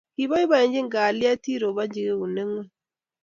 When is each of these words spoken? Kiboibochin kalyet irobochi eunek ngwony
Kiboibochin 0.15 0.87
kalyet 0.93 1.43
irobochi 1.53 2.01
eunek 2.09 2.47
ngwony 2.49 2.69